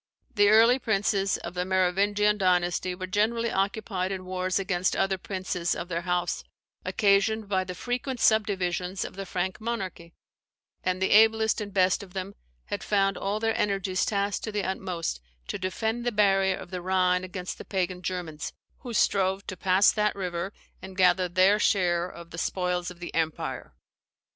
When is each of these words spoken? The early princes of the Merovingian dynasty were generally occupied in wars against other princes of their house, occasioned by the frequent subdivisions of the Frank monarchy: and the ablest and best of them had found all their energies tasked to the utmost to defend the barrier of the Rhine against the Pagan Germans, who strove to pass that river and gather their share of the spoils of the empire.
The 0.33 0.49
early 0.49 0.79
princes 0.79 1.37
of 1.37 1.53
the 1.53 1.63
Merovingian 1.63 2.39
dynasty 2.39 2.95
were 2.95 3.05
generally 3.05 3.51
occupied 3.51 4.11
in 4.11 4.25
wars 4.25 4.57
against 4.57 4.95
other 4.95 5.19
princes 5.19 5.75
of 5.75 5.89
their 5.89 6.01
house, 6.01 6.43
occasioned 6.83 7.47
by 7.47 7.63
the 7.65 7.75
frequent 7.75 8.19
subdivisions 8.19 9.05
of 9.05 9.15
the 9.15 9.27
Frank 9.27 9.61
monarchy: 9.61 10.15
and 10.83 10.99
the 11.03 11.11
ablest 11.11 11.61
and 11.61 11.71
best 11.71 12.01
of 12.01 12.13
them 12.13 12.33
had 12.65 12.83
found 12.83 13.15
all 13.15 13.39
their 13.39 13.55
energies 13.55 14.03
tasked 14.03 14.43
to 14.45 14.51
the 14.51 14.63
utmost 14.63 15.21
to 15.49 15.59
defend 15.59 16.03
the 16.03 16.11
barrier 16.11 16.57
of 16.57 16.71
the 16.71 16.81
Rhine 16.81 17.23
against 17.23 17.59
the 17.59 17.63
Pagan 17.63 18.01
Germans, 18.01 18.53
who 18.79 18.93
strove 18.95 19.45
to 19.45 19.55
pass 19.55 19.91
that 19.91 20.15
river 20.15 20.51
and 20.81 20.97
gather 20.97 21.29
their 21.29 21.59
share 21.59 22.09
of 22.09 22.31
the 22.31 22.39
spoils 22.39 22.89
of 22.89 23.01
the 23.01 23.13
empire. 23.13 23.75